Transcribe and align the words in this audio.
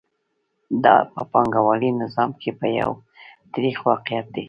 دا 0.83 0.95
په 1.13 1.21
پانګوالي 1.31 1.89
نظام 2.01 2.29
کې 2.41 2.49
یو 2.81 2.91
تریخ 3.53 3.77
واقعیت 3.89 4.25
دی 4.33 4.39